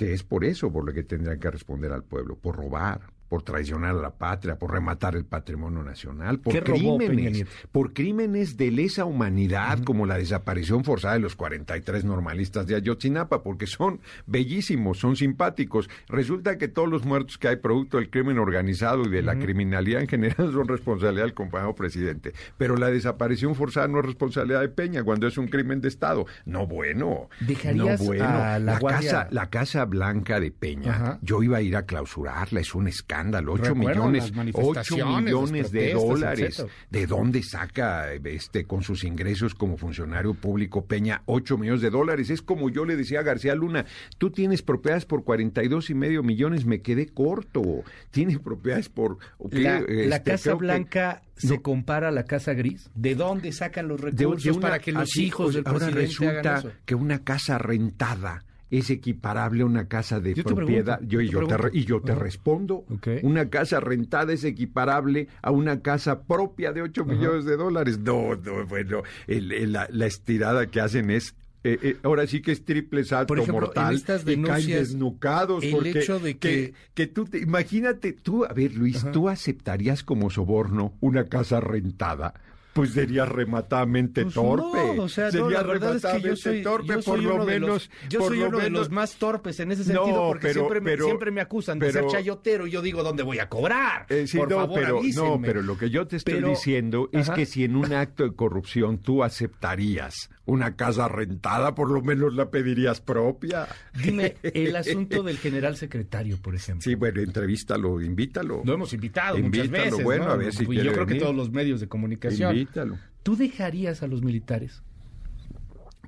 [0.00, 3.44] que es por eso por lo que tendrán que responder al pueblo, por robar, por
[3.44, 9.04] traicionar a la patria, por rematar el patrimonio nacional, por crímenes, por crímenes de lesa
[9.04, 15.14] humanidad, como la desaparición forzada de los 43 normalistas de Ayotzinapa, porque son bellísimos, son
[15.14, 15.88] simpáticos.
[16.08, 20.00] Resulta que todos los muertos que hay producto del crimen organizado y de la criminalidad
[20.00, 22.32] en general son responsabilidad del compañero presidente.
[22.58, 26.26] Pero la desaparición forzada no es responsabilidad de Peña cuando es un crimen de Estado.
[26.46, 27.28] No bueno.
[27.74, 28.58] no bueno.
[28.58, 32.88] la, casa, la Casa Blanca de Peña, yo iba a ir a clausurarla, es un
[32.88, 36.64] escándalo escándalo, 8 millones, 8 millones de dólares.
[36.90, 42.30] ¿De dónde saca este con sus ingresos como funcionario público Peña 8 millones de dólares?
[42.30, 43.86] Es como yo le decía a García Luna,
[44.18, 47.84] tú tienes propiedades por 42 y medio millones, me quedé corto.
[48.10, 49.18] Tienes propiedades por
[49.50, 52.90] La, este, Casa Blanca se compara a la Casa Gris.
[52.94, 57.58] ¿De dónde sacan los recursos para que los hijos del ahora resulta que una casa
[57.58, 61.00] rentada es equiparable a una casa de propiedad.
[61.02, 62.84] yo, y, yo te, y yo te respondo.
[63.22, 67.98] Una casa rentada es equiparable a una casa propia de 8 millones de dólares.
[67.98, 73.04] No, no, bueno, la, estirada que hacen es eh, eh, ahora sí que es triple
[73.04, 76.72] salto mortal estas y caen desnucados el hecho de que...
[76.94, 82.32] que, tú te, imagínate tú a ver Luis tú aceptarías como soborno una casa rentada
[82.72, 84.94] pues sería rematadamente pues torpe.
[84.96, 87.90] No, o sea, sería la verdad es que yo soy, torpe, por lo menos.
[88.08, 91.40] yo soy uno de los más torpes en ese sentido, porque siempre, me, siempre me
[91.40, 94.06] acusan de ser chayotero y yo digo, ¿dónde voy a cobrar?
[94.08, 97.64] Eh, por favor, pero, No, pero lo que yo te estoy diciendo es que si
[97.64, 103.00] en un acto de corrupción tú aceptarías una casa rentada, por lo menos la pedirías
[103.00, 103.68] propia.
[103.94, 106.82] Dime, el asunto del general secretario, por ejemplo.
[106.82, 108.62] Sí, bueno, entrevístalo, invítalo.
[108.64, 110.02] Lo hemos invitado muchas veces.
[110.04, 112.52] bueno, a ver si Yo creo que todos los medios de comunicación.
[112.56, 112.98] Invítalo.
[113.22, 114.82] ¿Tú dejarías a los militares?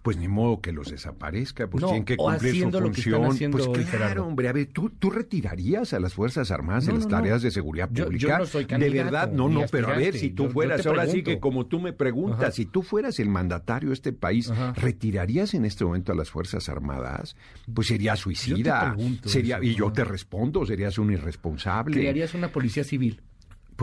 [0.02, 2.70] Pues ni modo que los desaparezca, pues tienen que cumplir su
[3.12, 3.52] función.
[3.52, 7.42] pues claro, hombre, a ver, ¿tú, ¿tú retirarías a las Fuerzas Armadas en las tareas
[7.42, 8.38] de seguridad pública?
[8.38, 11.38] no soy de verdad, no, no, pero a ver, si tú fueras, ahora sí que
[11.38, 15.84] como tú me preguntas, si tú fueras el mandatario de este país, ¿retirarías en este
[15.84, 17.36] momento a las Fuerzas Armadas?
[17.72, 18.96] Pues sería suicida.
[19.24, 21.96] sería, y yo te respondo, serías un irresponsable.
[21.96, 23.20] ¿Crearías una policía civil?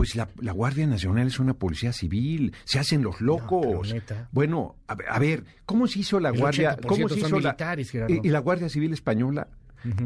[0.00, 3.94] Pues la, Guardia Nacional es una policía civil, se hacen los locos.
[4.32, 6.78] bueno, a, ver, ¿cómo se hizo la Guardia?
[6.86, 7.54] ¿Cómo se hizo la,
[8.08, 9.48] y la Guardia Civil española?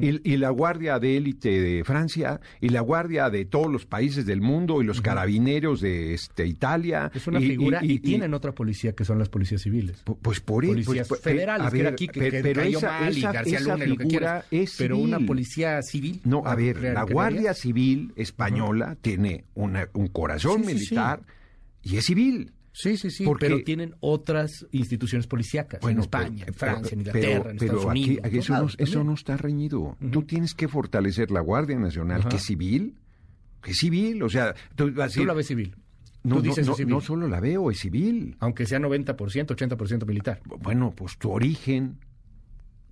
[0.01, 4.41] Y, la Guardia de Élite de Francia, y la Guardia de todos los países del
[4.41, 7.11] mundo, y los carabineros de este, Italia.
[7.15, 10.03] Es una figura, y, tienen otra policía que son las policías civiles.
[10.23, 10.73] Pues por eso.
[10.75, 12.99] Policías pues, federales, que era aquí, que, pero esa,
[13.79, 16.21] figura es Pero una policía civil.
[16.25, 21.21] No, a ver, la Guardia Civil española tiene una, un corazón militar
[21.83, 22.53] y es civil.
[22.77, 27.57] Sí, sí, sí, pero tienen otras instituciones policíacas en España, en Francia, en Inglaterra, en
[27.57, 28.25] Estados Unidos.
[28.25, 29.97] Aquí, eso, no, eso, no, está reñido.
[30.11, 32.99] Tú tienes que fortalecer la Guardia Nacional, que es civil,
[33.63, 34.57] que es civil, o sea...
[34.75, 35.77] Tú, la ves civil.
[36.25, 36.95] No, dices no, civil.
[36.95, 38.37] no, solo la veo, es civil.
[38.41, 40.41] Aunque sea 90%, 80% militar.
[40.45, 42.01] Bueno, pues tu origen...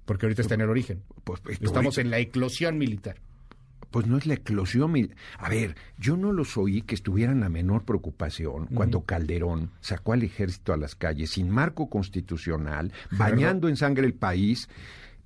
[0.04, 1.02] Porque ahorita está en el origen.
[1.24, 3.16] Pues, pues Estamos en la eclosión militar
[3.92, 4.72] pues no es la eclosión.
[5.38, 10.24] A ver, yo no los oí que estuvieran la menor preocupación cuando Calderón sacó al
[10.24, 14.68] ejército a las calles sin marco constitucional, bañando en sangre el país.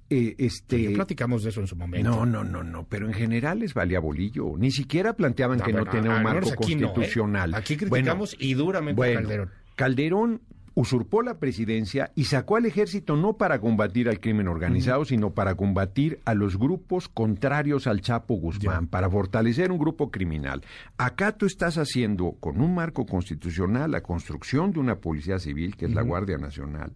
[0.09, 2.09] Eh, este, platicamos de eso en su momento.
[2.09, 4.55] No, no, no, no, pero en general les valía bolillo.
[4.59, 6.57] Ni siquiera planteaban que no tenía un marco ¿eh?
[6.57, 7.55] constitucional.
[7.55, 9.51] Aquí criticamos y duramente a Calderón.
[9.75, 10.43] Calderón
[10.77, 15.55] usurpó la presidencia y sacó al ejército no para combatir al crimen organizado, sino para
[15.55, 20.63] combatir a los grupos contrarios al Chapo Guzmán, para fortalecer un grupo criminal.
[20.99, 25.87] Acá tú estás haciendo con un marco constitucional la construcción de una policía civil, que
[25.87, 26.93] es la Guardia Nacional.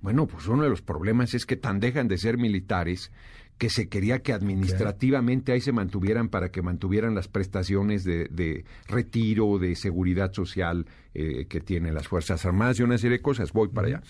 [0.00, 3.10] Bueno, pues uno de los problemas es que tan dejan de ser militares
[3.58, 8.64] que se quería que administrativamente ahí se mantuvieran para que mantuvieran las prestaciones de, de
[8.88, 13.52] retiro, de seguridad social eh, que tienen las Fuerzas Armadas y una serie de cosas.
[13.52, 14.02] Voy para allá.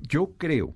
[0.00, 0.74] Yo creo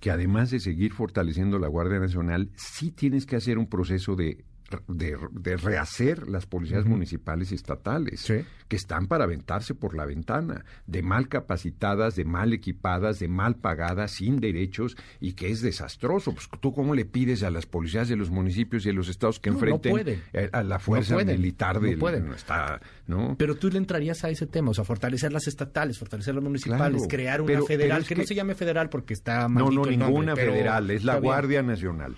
[0.00, 4.44] que además de seguir fortaleciendo la Guardia Nacional, sí tienes que hacer un proceso de
[4.88, 5.16] de,
[5.56, 8.32] rehacer las policías municipales y estatales,
[8.68, 13.56] que están para aventarse por la ventana, de mal capacitadas, de mal equipadas, de mal
[13.56, 16.32] pagadas, sin derechos, y que es desastroso.
[16.32, 19.40] Pues, ¿Tú cómo le pides a las policías de los municipios y de los estados
[19.40, 21.94] que enfrenten a la fuerza militar del...
[21.94, 22.32] No pueden.
[22.32, 23.36] Está, ¿no?
[23.38, 27.06] Pero tú le entrarías a ese tema, o sea, fortalecer las estatales, fortalecer las municipales,
[27.08, 31.04] crear una federal, que, no se llame federal porque está No, no, ninguna federal, es
[31.04, 32.16] la Guardia Nacional.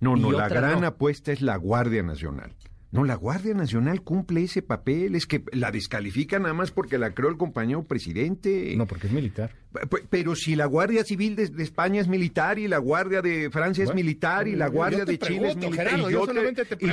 [0.00, 2.54] No, no, la gran apuesta es la Guardia Nacional.
[2.90, 7.12] No, la Guardia Nacional cumple ese papel, es que la descalifica nada más porque la
[7.12, 8.74] creó el compañero presidente.
[8.76, 9.52] No, porque es militar.
[10.10, 13.94] Pero si la Guardia Civil de, España es militar y la Guardia de Francia es
[13.94, 15.98] militar y la Guardia de Chile es militar.
[15.98, 16.88] y, yo solamente te, y,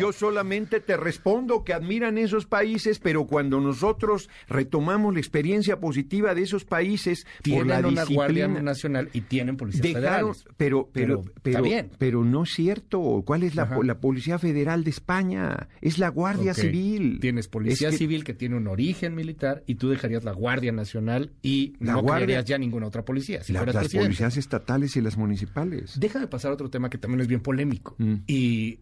[0.00, 6.34] yo, solamente te respondo que admiran esos países, pero cuando nosotros retomamos la experiencia positiva
[6.34, 10.44] de esos países tienen por la una Guardia Nacional y tienen policías federales.
[10.56, 11.64] Pero, pero, pero,
[11.98, 13.22] pero, no es cierto.
[13.24, 15.68] ¿Cuál es la, la Policía Federal de España?
[15.80, 17.18] es la Guardia Civil.
[17.20, 21.74] Tienes Policía Civil que tiene un origen militar y tú dejarías la Guardia Nacional y
[21.78, 22.13] no Guardia...
[22.18, 23.40] ya ninguna otra policía.
[23.48, 25.98] las policías estatales y las municipales.
[25.98, 27.94] Deja de pasar otro tema que también es bien polémico.
[27.98, 28.14] Mm.
[28.26, 28.80] Y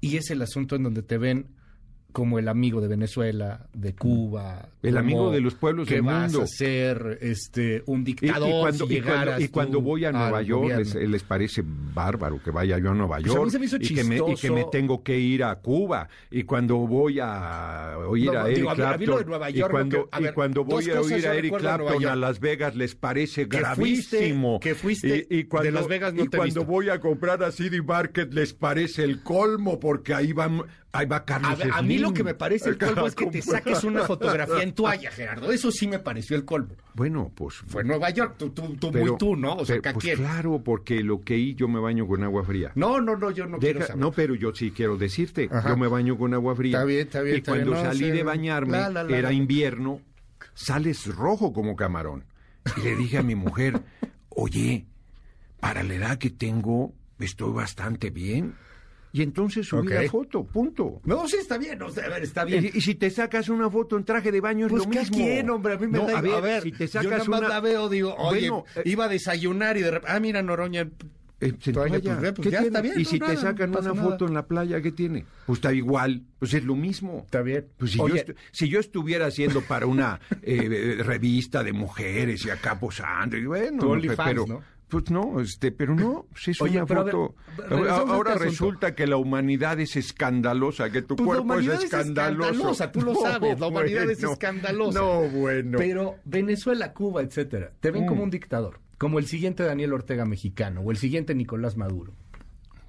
[0.00, 1.48] y es el asunto en donde te ven
[2.16, 4.70] como el amigo de Venezuela, de Cuba.
[4.82, 6.28] El amigo de los pueblos del mundo.
[6.30, 10.94] Que vas a ser este, un dictador y, cuando, y, cuando, voy a Nueva York
[10.94, 14.50] les, parece bárbaro que vaya yo a Nueva pues York y, que me, y, que
[14.50, 16.08] me, tengo que ir a Cuba.
[16.30, 21.28] Y cuando voy a oír a Eric Clapton y cuando, y cuando voy a oír
[21.28, 24.58] a Eric Clapton a, Las Vegas les parece gravísimo.
[24.58, 27.82] que fuiste y, cuando, de Las Vegas no Y cuando voy a comprar a CD
[27.82, 30.62] Market les parece el colmo porque ahí van
[30.96, 33.42] Ahí va Carlos a, a, mí lo que me parece el colmo es que te
[33.42, 35.52] saques una fotografía en toalla, Gerardo.
[35.52, 36.74] Eso sí me pareció el colmo.
[36.94, 37.56] Bueno, pues...
[37.66, 39.56] Fue Nueva York, tú, tú, tú muy tú, ¿no?
[39.56, 42.72] O sea, pues claro, porque lo que y yo me baño con agua fría.
[42.74, 43.96] No, no, no, yo no quiero saber.
[43.96, 46.78] No, pero yo sí quiero decirte, yo me baño con agua fría.
[46.78, 47.36] Está bien, está bien.
[47.38, 48.78] Y cuando salí de bañarme,
[49.10, 50.00] era invierno,
[50.54, 52.24] sales rojo como camarón.
[52.76, 53.80] Y le dije a mi mujer,
[54.30, 54.86] oye,
[55.60, 58.54] para la edad que tengo, estoy bastante bien
[59.16, 61.00] y entonces subí la foto, punto.
[61.04, 62.70] No, sí, está bien, a ver, está bien.
[62.74, 65.16] Y, si te sacas una foto en traje de baño es pues lo mismo.
[65.16, 65.72] quién, hombre?
[65.72, 66.18] A mí me da...
[66.18, 69.08] A ver, si te sacas yo nada más la veo, digo, oye, eh, iba a
[69.08, 70.82] desayunar y de repente, ah, mira, Noroña...
[71.40, 71.76] Eh, pues,
[72.34, 75.24] pues, ya está bien, y si te sacan una foto en la playa, ¿qué tiene?
[75.46, 77.22] Pues está igual, pues es lo mismo.
[77.24, 77.66] Está bien.
[77.78, 78.14] Pues si, yo,
[78.52, 83.98] si yo estuviera haciendo para una eh, revista de mujeres y acá posando, y bueno,
[84.16, 84.62] pero, ¿no?
[84.88, 87.34] Pues no, este, pero no, si es una foto.
[87.90, 92.50] ahora este resulta que la humanidad es escandalosa, que tu pues cuerpo es escandaloso.
[92.50, 92.92] escandalosa.
[92.92, 95.00] Tú lo sabes, la humanidad es escandalosa.
[95.00, 95.76] No, bueno.
[95.78, 98.24] Pero Venezuela, Cuba, etcétera, te ven como mm.
[98.24, 102.12] un dictador, como el siguiente Daniel Ortega mexicano o el siguiente Nicolás Maduro.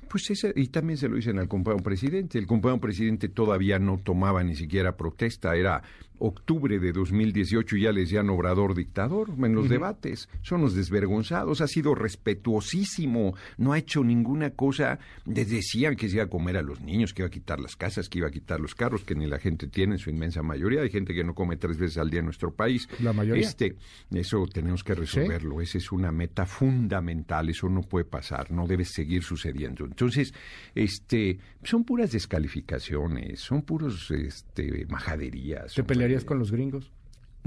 [0.08, 2.38] Pues ese, y también se lo dicen al compañero presidente.
[2.38, 5.82] El compañero presidente todavía no tomaba ni siquiera protesta, era
[6.20, 10.30] octubre de 2018 ya les decían obrador dictador en los debates.
[10.42, 15.00] Son los desvergonzados, ha sido respetuosísimo, no ha hecho ninguna cosa.
[15.26, 17.76] Les decían que se iba a comer a los niños, que iba a quitar las
[17.76, 20.42] casas, que iba a quitar los carros, que ni la gente tiene en su inmensa
[20.42, 20.82] mayoría.
[20.82, 22.88] Hay gente que no come tres veces al día en nuestro país.
[23.00, 23.44] La mayoría.
[23.44, 23.76] Este,
[24.12, 25.62] eso tenemos que resolverlo.
[25.62, 27.50] Esa es una meta fundamental.
[27.50, 29.86] Eso no puede pasar, no debe seguir sucediendo.
[29.86, 30.34] Entonces,
[30.76, 35.74] este, son puras descalificaciones, son puros este, majaderías.
[35.74, 36.90] ¿Te pelearías con los gringos?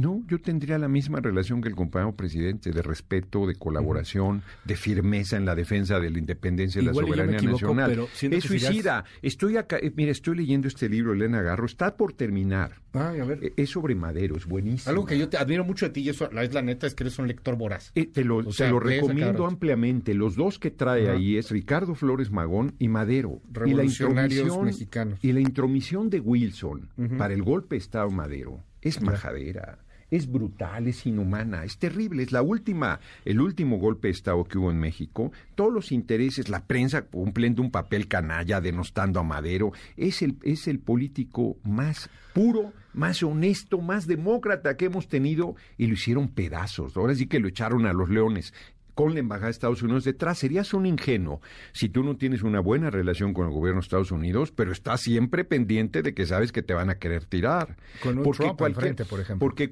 [0.01, 4.75] No, yo tendría la misma relación que el compañero presidente, de respeto, de colaboración, de
[4.75, 8.09] firmeza en la defensa de la independencia y la soberanía nacional.
[8.19, 9.05] es suicida.
[9.21, 12.81] Estoy acá, eh, mira, estoy leyendo este libro, Elena Garro, está por terminar.
[12.95, 13.45] a ver.
[13.45, 14.89] Eh, es sobre Madero, es buenísimo.
[14.89, 16.95] Algo que yo te admiro mucho de ti, y eso la, es la neta, es
[16.95, 17.93] que eres un lector voraz.
[17.95, 20.15] Eh, te lo, lo recomiendo ampliamente.
[20.15, 23.43] Los dos que trae ahí es Ricardo Flores Magón y Madero.
[23.67, 25.19] Y la intromisión, mexicanos.
[25.21, 29.79] Y la intromisión de Wilson para el golpe de Estado Madero es majadera
[30.11, 34.59] es brutal, es inhumana, es terrible, es la última, el último golpe de Estado que
[34.59, 39.73] hubo en México, todos los intereses, la prensa cumpliendo un papel canalla, denostando a Madero,
[39.97, 45.87] es el, es el político más puro, más honesto, más demócrata que hemos tenido y
[45.87, 48.53] lo hicieron pedazos, ahora sí que lo echaron a los leones
[48.95, 50.39] con la Embajada de Estados Unidos detrás.
[50.39, 51.41] Serías un ingenuo
[51.73, 55.01] si tú no tienes una buena relación con el gobierno de Estados Unidos, pero estás
[55.01, 57.77] siempre pendiente de que sabes que te van a querer tirar.
[58.03, 59.47] Con un porque Trump frente, por ejemplo.
[59.47, 59.71] Porque,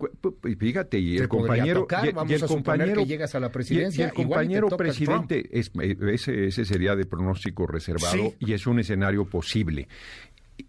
[0.57, 1.87] fíjate, y el compañero...
[2.27, 6.47] y, el compañero que llegas a la presidencia, y, el compañero presidente, es, eh, ese,
[6.47, 9.89] ese sería de pronóstico reservado y es un escenario posible.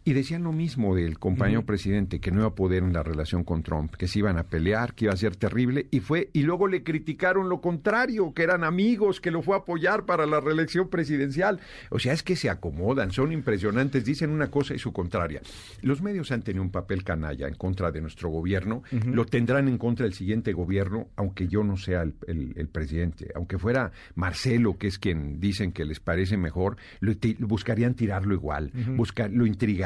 [0.03, 3.43] Y decían lo mismo del compañero presidente, que no iba a poder en la relación
[3.43, 6.43] con Trump, que se iban a pelear, que iba a ser terrible, y fue, y
[6.43, 10.39] luego le criticaron lo contrario, que eran amigos, que lo fue a apoyar para la
[10.39, 11.59] reelección presidencial.
[11.89, 15.41] O sea, es que se acomodan, son impresionantes, dicen una cosa y su contraria.
[15.81, 19.79] Los medios han tenido un papel canalla en contra de nuestro gobierno, lo tendrán en
[19.79, 24.99] contra del siguiente gobierno, aunque yo no sea el, presidente, aunque fuera Marcelo, que es
[24.99, 29.78] quien dicen que les parece mejor, lo, buscarían tirarlo igual, buscar, lo intrigar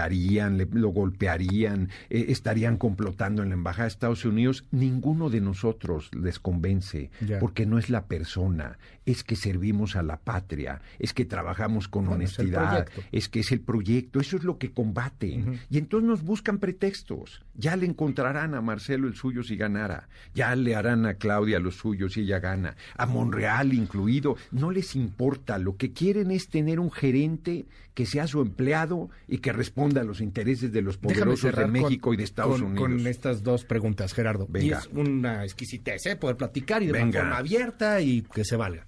[0.71, 4.65] lo golpearían, eh, estarían complotando en la Embajada de Estados Unidos.
[4.71, 10.17] Ninguno de nosotros les convence, porque no es la persona, es que servimos a la
[10.17, 14.71] patria, es que trabajamos con honestidad, es, que es el proyecto, eso es lo que
[14.71, 15.59] combaten.
[15.69, 17.41] Y entonces nos buscan pretextos.
[17.55, 21.75] Ya le encontrarán a Marcelo el suyo si ganara, ya le harán a Claudia los
[21.75, 26.79] suyos si ella gana, a Monreal incluido, no les importa, lo que quieren es tener
[26.79, 31.55] un gerente que sea su empleado y que responda a los intereses de los poderosos
[31.55, 32.79] de México y de Estados Unidos.
[32.79, 34.47] Con estas dos preguntas, Gerardo.
[34.53, 36.15] Y es una exquisitez, ¿eh?
[36.15, 38.85] Poder platicar y de forma abierta y que se valga.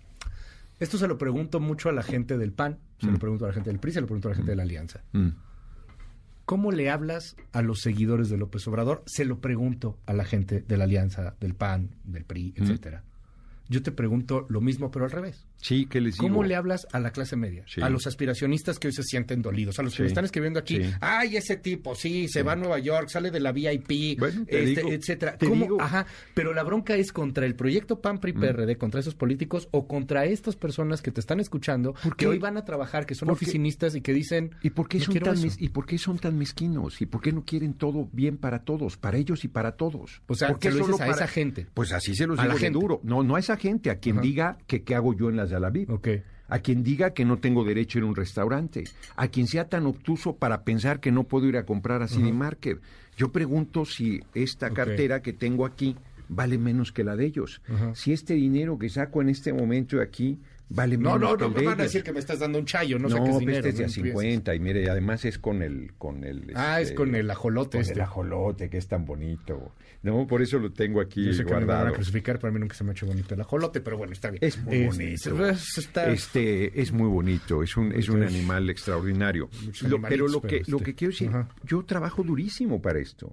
[0.79, 3.19] Esto se lo pregunto mucho a la gente del PAN, se lo mm.
[3.19, 5.03] pregunto a la gente del PRI, se lo pregunto a la gente de la Alianza.
[5.13, 5.29] Mm.
[6.43, 9.01] ¿Cómo le hablas a los seguidores de López Obrador?
[9.05, 12.63] Se lo pregunto a la gente de la Alianza, del PAN, del PRI, mm.
[12.63, 13.03] etcétera.
[13.67, 15.47] Yo te pregunto lo mismo, pero al revés.
[15.57, 16.27] Sí, ¿qué les digo?
[16.27, 17.65] ¿Cómo le hablas a la clase media?
[17.81, 20.81] A los aspiracionistas que hoy se sienten dolidos, a los que me están escribiendo aquí,
[21.01, 25.37] ay, ese tipo, sí, se va a Nueva York, sale de la VIP, este, etcétera.
[25.39, 25.81] ¿Cómo?
[25.81, 29.87] Ajá, pero la bronca es contra el proyecto PAN PRI PRD, contra esos políticos o
[29.87, 33.95] contra estas personas que te están escuchando, que hoy van a trabajar, que son oficinistas
[33.95, 37.01] y que dicen, ¿y por qué son tan ¿y por qué son tan mezquinos?
[37.01, 40.21] ¿Y por qué no quieren todo bien para todos, para ellos y para todos?
[40.27, 41.67] O sea, ¿por qué solo a esa gente?
[41.73, 42.99] Pues así se los digo de duro.
[43.03, 45.73] No, no a esa gente, a quien diga que qué hago yo en las
[46.47, 48.83] a quien diga que no tengo derecho a ir a un restaurante,
[49.15, 52.31] a quien sea tan obtuso para pensar que no puedo ir a comprar a City
[52.31, 52.79] Market.
[53.17, 55.95] Yo pregunto si esta cartera que tengo aquí
[56.27, 57.61] vale menos que la de ellos.
[57.93, 61.55] Si este dinero que saco en este momento aquí vale no, menos no, no, no,
[61.55, 63.57] me van a decir que me estás dando un chayo, no, sé qué es dinero.
[63.57, 67.15] Este es de 50 y mire, además es con el con el Ah, es con
[67.15, 67.93] el ajolote con este.
[67.93, 69.73] el ajolote que es tan bonito.
[70.03, 71.59] No, por eso lo tengo aquí Yo sé guardado.
[71.59, 73.81] Que me van a crucificar, para mí nunca se me ha hecho bonito el ajolote,
[73.81, 74.43] pero bueno, está bien.
[74.43, 75.47] Es muy bonito.
[75.47, 79.49] Este es muy bonito, es un es un animal extraordinario.
[80.07, 81.31] pero lo que lo que quiero decir,
[81.63, 83.31] yo trabajo durísimo para esto.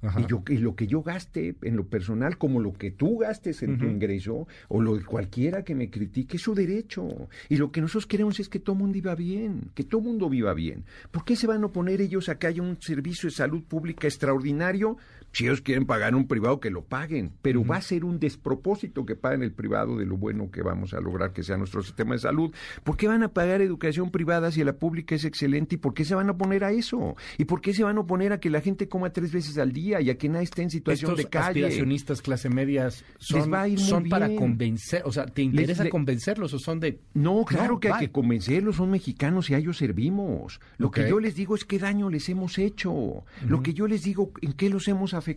[0.00, 3.62] Y, yo, y lo que yo gaste en lo personal, como lo que tú gastes
[3.62, 7.28] en tu ingreso, o lo de cualquiera que me critique, es su derecho.
[7.48, 10.54] Y lo que nosotros queremos es que todo mundo viva bien, que todo mundo viva
[10.54, 10.84] bien.
[11.10, 14.06] ¿Por qué se van a oponer ellos a que haya un servicio de salud pública
[14.06, 14.98] extraordinario
[15.32, 19.04] si ellos quieren pagar un privado, que lo paguen, pero va a ser un despropósito
[19.06, 22.14] que paguen el privado de lo bueno que vamos a lograr que sea nuestro sistema
[22.14, 22.52] de salud.
[22.84, 25.76] ¿Por qué van a pagar educación privada si la pública es excelente?
[25.76, 27.16] ¿Y por qué se van a oponer a eso?
[27.36, 29.72] ¿Y por qué se van a oponer a que la gente coma tres veces al
[29.72, 31.48] día y a que nadie esté en situación de calle?
[31.48, 37.00] aspiracionistas clase medias son, son para convencer, o sea, ¿te interesa convencerlos o son de...?
[37.14, 40.60] No, claro que hay que convencerlos, son mexicanos y a ellos servimos.
[40.76, 43.24] Lo que yo les digo es qué daño les hemos hecho.
[43.46, 45.27] Lo que yo les digo, en qué los hemos afectado,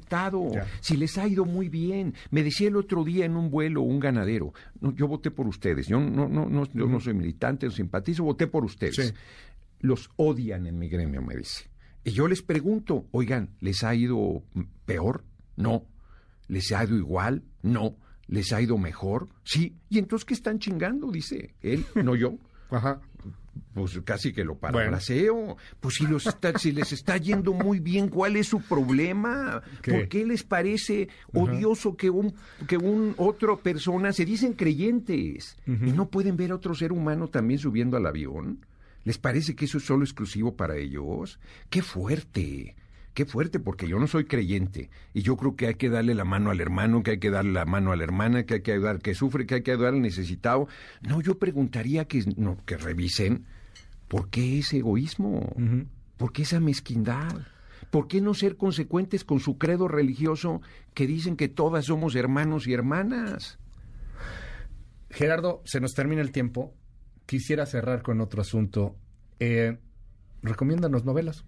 [0.79, 2.13] si les ha ido muy bien.
[2.29, 5.87] Me decía el otro día en un vuelo un ganadero, no, yo voté por ustedes,
[5.87, 9.13] yo no, no, no, yo no soy militante, no simpatizo, voté por ustedes.
[9.79, 11.69] Los odian en mi gremio, me dice.
[12.03, 14.43] Y yo les pregunto, oigan, ¿les ha ido
[14.85, 15.23] peor?
[15.55, 15.85] No.
[16.47, 17.43] ¿Les ha ido igual?
[17.61, 17.97] No.
[18.27, 19.29] ¿Les ha ido mejor?
[19.43, 19.75] Sí.
[19.89, 21.11] ¿Y entonces qué están chingando?
[21.11, 22.37] Dice él, no yo.
[22.69, 23.01] Ajá
[23.73, 25.57] pues casi que lo parafraseo.
[25.79, 29.61] Pues si, los si les está yendo muy bien, ¿cuál es su problema?
[29.83, 32.33] ¿Por qué les parece odioso que un,
[32.67, 37.27] que un otro persona se dicen creyentes y no pueden ver a otro ser humano
[37.27, 38.65] también subiendo al avión?
[39.03, 41.39] ¿Les parece que eso es solo exclusivo para ellos?
[41.69, 42.75] ¡Qué fuerte!
[43.13, 44.89] Qué fuerte, porque yo no soy creyente.
[45.13, 47.51] Y yo creo que hay que darle la mano al hermano, que hay que darle
[47.51, 49.93] la mano a la hermana, que hay que ayudar que sufre, que hay que ayudar
[49.93, 50.67] al necesitado.
[51.01, 53.45] No, yo preguntaría que, no, que revisen
[54.07, 55.53] por qué ese egoísmo,
[56.17, 57.41] por qué esa mezquindad.
[57.89, 60.61] ¿Por qué no ser consecuentes con su credo religioso
[60.93, 63.59] que dicen que todas somos hermanos y hermanas?
[65.09, 66.73] Gerardo, se nos termina el tiempo.
[67.25, 68.95] Quisiera cerrar con otro asunto.
[69.39, 69.77] Eh,
[70.41, 71.43] recomiéndanos novelas.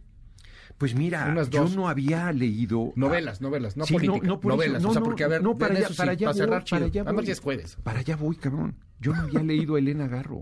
[0.84, 2.92] Pues mira, yo no había leído...
[2.98, 4.84] Novelas, novelas, no política, no, novelas.
[4.84, 7.32] o sea, porque, a ver, no, para allá, para allá para cerrar para allá voy.
[7.32, 7.78] es jueves.
[7.82, 8.76] Para allá voy, cabrón.
[9.00, 10.42] Yo no había leído a Elena Garro.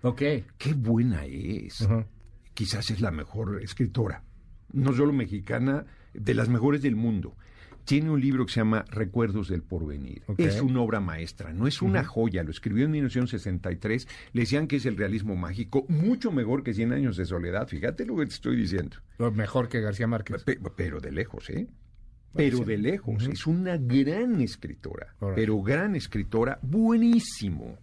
[0.00, 0.22] Ok.
[0.56, 1.86] Qué buena es.
[2.54, 4.24] Quizás es la mejor escritora.
[4.72, 7.36] No solo mexicana, de las mejores del mundo
[7.84, 10.22] tiene un libro que se llama Recuerdos del Porvenir.
[10.38, 14.76] Es una obra maestra, no es una joya, lo escribió en 1963, le decían que
[14.76, 18.32] es el realismo mágico, mucho mejor que Cien años de soledad, fíjate lo que te
[18.32, 18.96] estoy diciendo.
[19.34, 20.42] Mejor que García Márquez.
[20.74, 21.66] pero de lejos, ¿eh?
[22.34, 27.78] Pero de lejos, es una gran escritora, pero gran escritora, buenísimo,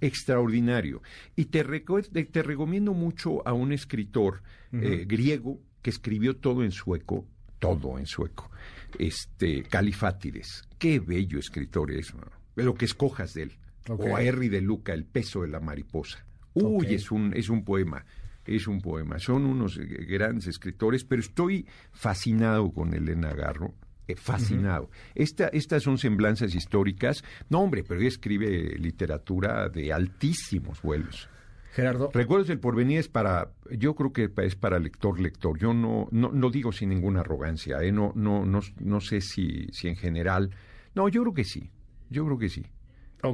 [0.00, 1.02] extraordinario.
[1.36, 7.26] Y te, te recomiendo mucho a un escritor eh, griego que escribió todo en sueco,
[7.58, 8.50] todo en sueco
[8.98, 10.64] este, Califátides.
[10.78, 12.12] Qué bello escritor es,
[12.56, 13.58] lo que escojas de él.
[13.88, 16.24] O a Henry de Luca, El peso de la mariposa.
[16.54, 18.04] Uy, es, un, es un poema,
[18.44, 19.18] es un poema.
[19.18, 23.74] Son unos grandes escritores, pero estoy fascinado con Elena Garro.
[24.08, 24.90] Eh, fascinado.
[25.14, 27.22] estas son semblanzas históricas.
[27.48, 31.28] No, hombre, pero ella escribe literatura de altísimos vuelos.
[31.72, 32.10] Gerardo.
[32.12, 35.58] Recuerdos del porvenir es para, yo creo que es para lector, lector.
[35.58, 37.92] Yo no, no, no digo sin ninguna arrogancia, ¿eh?
[37.92, 40.50] no, no, no, no sé si, si en general.
[40.94, 41.70] No, yo creo que sí,
[42.10, 42.66] yo creo que sí.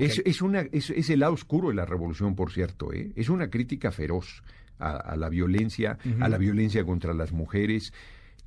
[0.00, 2.92] Es, es, una, es, es, el lado oscuro de la revolución, por cierto.
[2.92, 3.12] ¿eh?
[3.16, 4.42] Es una crítica feroz
[4.78, 7.92] a, la violencia, a la violencia contra las mujeres.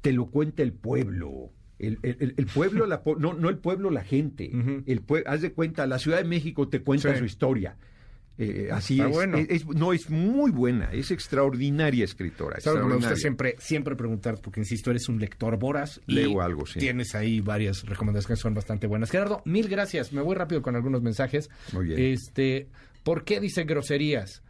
[0.02, 1.52] Te lo cuenta el pueblo.
[1.80, 4.52] El, el, el pueblo, la, no, no el pueblo, la gente.
[4.86, 7.78] el haz de cuenta, la Ciudad de México te cuenta su historia.
[8.42, 12.58] Eh, así es, No, es muy buena, es extraordinaria escritora.
[12.66, 16.00] Me gusta siempre, siempre preguntar, porque insisto, eres un lector voraz.
[16.08, 16.80] Leo algo, sí.
[16.80, 19.12] Tienes ahí varias recomendaciones que son bastante buenas.
[19.12, 20.14] Gerardo, mil gracias.
[20.14, 21.50] Me voy rápido con algunos mensajes.
[21.74, 22.00] Muy bien.
[22.00, 22.70] Este,
[23.04, 24.42] ¿Por qué dice groserías?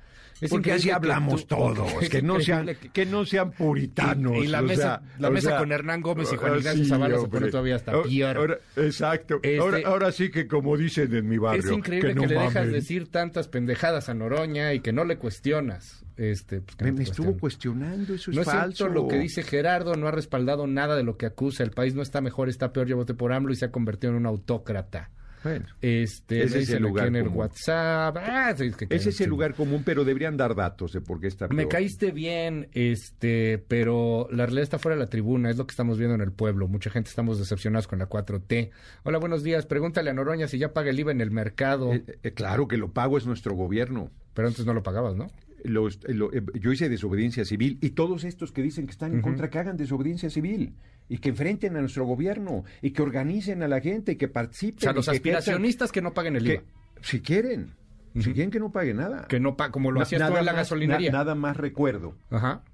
[0.49, 4.43] Porque así hablamos todos, que, no sean, que no sean puritanos.
[4.43, 7.75] Y, la mesa, la mesa con Hernán Gómez y Juan Ignacio Zavala se pone todavía
[7.75, 8.61] hasta peor.
[8.75, 9.39] exacto.
[9.43, 11.63] Este, ahora, sí que como dicen en mi barrio.
[11.63, 16.05] Es increíble que, le dejas decir tantas pendejadas a Noroña y que no le cuestionas.
[16.15, 18.89] Este, pues, me, estuvo cuestionando, eso es no falso.
[18.89, 21.63] lo que dice Gerardo, no ha respaldado nada de lo que acusa.
[21.63, 24.11] El país no está mejor, está peor, yo voté por AMLO y se ha convertido
[24.11, 25.11] en un autócrata.
[25.43, 28.17] Bueno, este, ese es el lugar en el WhatsApp.
[28.17, 28.53] Ah,
[28.89, 32.11] ese es el lugar común, pero deberían dar datos de por qué está Me caíste
[32.11, 36.15] bien, este, pero la realidad está fuera de la tribuna, es lo que estamos viendo
[36.15, 36.67] en el pueblo.
[36.67, 38.71] Mucha gente estamos decepcionados con la 4T.
[39.03, 39.65] Hola, buenos días.
[39.65, 41.93] Pregúntale a Noroña si ya paga el IVA en el mercado.
[41.93, 44.11] Eh, eh, claro que lo pago, es nuestro gobierno.
[44.33, 45.27] Pero antes no lo pagabas, ¿no?
[45.63, 49.59] Eh, yo hice desobediencia civil y todos estos que dicen que están en contra, que
[49.59, 50.75] hagan desobediencia civil
[51.09, 54.77] y que enfrenten a nuestro gobierno y que organicen a la gente, y que participen.
[54.77, 56.63] O sea, los aspiracionistas que, no paguen el IVA.
[57.01, 57.73] si quieren.
[58.15, 59.27] Si quieren que no pague nada.
[59.27, 61.11] Que no pa como lo hacías tú en la gasolinería.
[61.11, 62.15] nada más recuerdo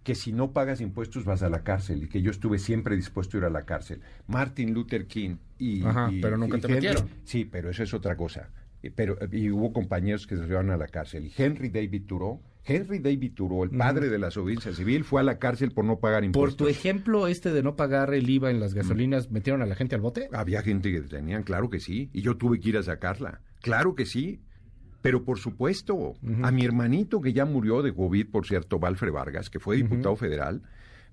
[0.04, 3.38] que si no pagas impuestos vas a la cárcel y que yo estuve siempre dispuesto
[3.38, 4.02] a ir a la cárcel.
[4.28, 5.84] Martin Luther King y...
[6.22, 7.10] pero nunca te metieron.
[7.24, 8.50] Sí, pero eso es otra cosa.
[8.96, 11.26] Pero, y hubo compañeros que se llevaron a la cárcel.
[11.26, 15.24] Y Henry David Thoreau Henry David Thoreau, el padre de la audiencia civil, fue a
[15.24, 16.58] la cárcel por no pagar impuestos.
[16.58, 19.76] Por tu ejemplo, este de no pagar el IVA en las gasolinas, ¿metieron a la
[19.76, 20.30] gente al bote?
[20.34, 23.42] Había gente que tenían, claro que sí, y yo tuve que ir a sacarla.
[23.62, 24.42] Claro que sí.
[25.02, 29.52] Pero por supuesto, a mi hermanito que ya murió de COVID, por cierto, Valfre Vargas,
[29.52, 30.64] que fue diputado federal,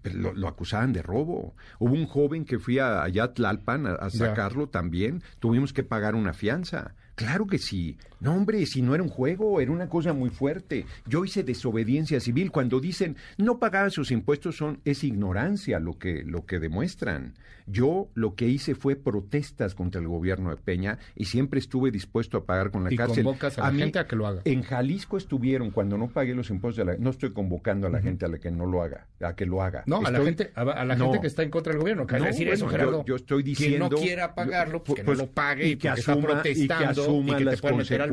[0.03, 1.55] pues, lo, acusaban de robo.
[1.79, 6.15] Hubo un joven que fui a, allá a Tlalpan a, sacarlo también, tuvimos que pagar
[6.15, 6.95] una fianza.
[7.15, 7.99] Claro que sí.
[8.23, 10.87] No, hombre, si no era un juego, era una cosa muy fuerte.
[11.07, 12.53] Yo hice desobediencia civil.
[12.53, 17.35] Cuando dicen no pagar sus impuestos son es ignorancia lo que lo que demuestran.
[17.67, 22.37] Yo lo que hice fue protestas contra el gobierno de Peña y siempre estuve dispuesto
[22.39, 23.25] a pagar con la ¿Y cárcel.
[23.25, 24.43] convocas a la gente a que lo haga.
[24.45, 28.01] En Jalisco estuvieron cuando no pagué los impuestos de la, no estoy convocando a la
[28.01, 29.83] gente a la que no lo haga, a que lo haga.
[29.87, 32.25] No, a la gente a, la gente que está en contra del gobierno, que no,
[32.25, 33.05] decir eso, Gerardo.
[33.05, 35.89] Yo, estoy diciendo que no quiera pagarlo, pues, que no pues, lo pague y, que
[35.89, 38.12] asuma, y que asuma las consecuencias,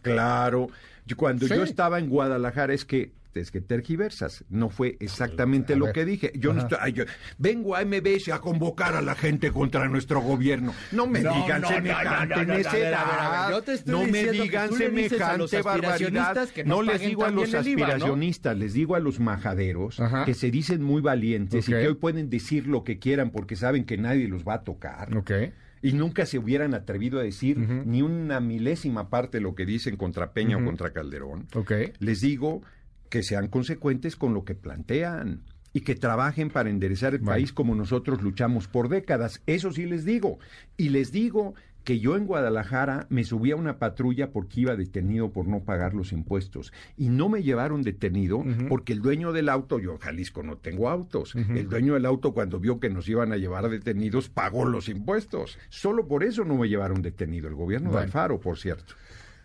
[0.00, 0.68] claro.
[1.16, 4.44] Cuando yo estaba en Guadalajara es que es que tergiversas.
[4.48, 6.32] No fue exactamente lo que dije.
[6.36, 7.04] Yo no estoy,
[7.38, 10.74] vengo a MBS a convocar a la gente contra nuestro gobierno.
[10.92, 13.62] No me digan semejante necedad.
[13.86, 16.48] No me digan semejante barbaridad.
[16.64, 21.00] no les digo a los aspiracionistas, les digo a los majaderos que se dicen muy
[21.02, 24.54] valientes y que hoy pueden decir lo que quieran porque saben que nadie los va
[24.54, 25.08] a tocar.
[25.84, 29.98] Y nunca se hubieran atrevido a decir ni una milésima parte de lo que dicen
[29.98, 31.46] contra Peña o contra Calderón.
[31.98, 32.62] Les digo
[33.10, 35.42] que sean consecuentes con lo que plantean
[35.74, 39.42] y que trabajen para enderezar el país como nosotros luchamos por décadas.
[39.46, 40.38] Eso sí les digo.
[40.78, 41.54] Y les digo
[41.84, 45.94] que yo en Guadalajara me subí a una patrulla porque iba detenido por no pagar
[45.94, 50.42] los impuestos y no me llevaron detenido porque el dueño del auto, yo en Jalisco
[50.42, 54.28] no tengo autos, el dueño del auto cuando vio que nos iban a llevar detenidos
[54.28, 55.58] pagó los impuestos.
[55.68, 58.94] Solo por eso no me llevaron detenido el gobierno de Alfaro, por cierto.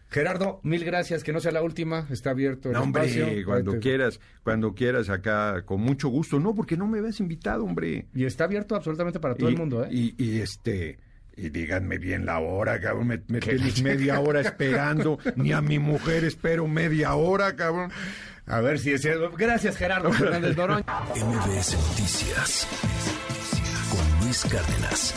[0.09, 4.19] Gerardo, mil gracias, que no sea la última, está abierto el no, hombre, cuando quieras,
[4.43, 6.39] cuando quieras acá, con mucho gusto.
[6.39, 8.07] No, porque no me habías invitado, hombre.
[8.15, 9.89] Y está abierto absolutamente para todo el mundo, ¿eh?
[9.91, 10.97] Y, este,
[11.41, 13.39] y díganme bien la hora, cabrón, me, me
[13.83, 17.91] media hora esperando, ni a mi mujer espero media hora, cabrón.
[18.45, 19.31] A ver si es cierto.
[19.37, 20.83] Gracias, Gerardo Fernández Noroña.
[21.15, 22.67] MBS Noticias
[23.91, 25.13] con Luis Cárdenas.